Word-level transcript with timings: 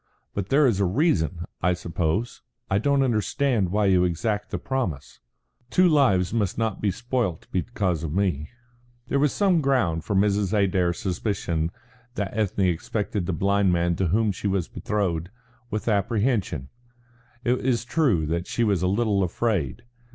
"But 0.33 0.49
there 0.49 0.65
is 0.65 0.79
a 0.79 0.85
reason, 0.85 1.45
I 1.61 1.73
suppose. 1.73 2.41
I 2.71 2.79
don't 2.79 3.03
understand 3.03 3.69
why 3.71 3.85
you 3.85 4.03
exact 4.03 4.49
the 4.49 4.57
promise." 4.57 5.19
"Two 5.69 5.87
lives 5.87 6.33
must 6.33 6.57
not 6.57 6.81
be 6.81 6.89
spoilt 6.89 7.45
because 7.51 8.01
of 8.03 8.11
me." 8.11 8.49
There 9.09 9.19
was 9.19 9.31
some 9.31 9.61
ground 9.61 10.03
for 10.03 10.15
Mrs. 10.15 10.53
Adair's 10.53 10.97
suspicion 10.97 11.69
that 12.15 12.35
Ethne 12.35 12.65
expected 12.65 13.27
the 13.27 13.33
blind 13.33 13.73
man 13.73 13.95
to 13.97 14.07
whom 14.07 14.31
she 14.31 14.47
was 14.47 14.67
betrothed, 14.67 15.29
with 15.69 15.87
apprehension. 15.87 16.69
It 17.43 17.59
is 17.63 17.85
true 17.85 18.25
that 18.25 18.47
she 18.47 18.63
was 18.63 18.81
a 18.81 18.87
little 18.87 19.21
afraid. 19.21 19.83